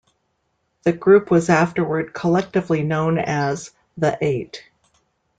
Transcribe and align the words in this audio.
The 0.81 0.93
group 0.93 1.29
was 1.29 1.47
afterward 1.47 2.11
collectively 2.15 2.81
known 2.81 3.19
as 3.19 3.69
The 3.99 4.17
Eight. 4.19 4.63